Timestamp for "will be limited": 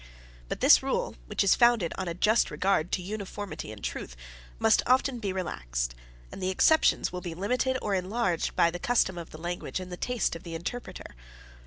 7.11-7.77